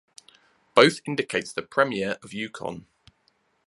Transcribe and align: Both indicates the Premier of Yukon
Both 0.73 1.01
indicates 1.05 1.53
the 1.53 1.61
Premier 1.61 2.17
of 2.23 2.33
Yukon 2.33 2.87